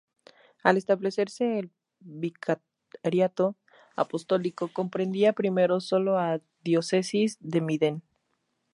Al 0.63 0.77
establecerse 0.77 1.59
el 1.59 1.71
vicariato 1.99 3.55
apostólico 3.95 4.73
comprendía 4.73 5.33
primero 5.33 5.79
solo 5.79 6.17
a 6.17 6.37
la 6.37 6.41
diócesis 6.63 7.37
de 7.39 7.61
Minden. 7.61 8.03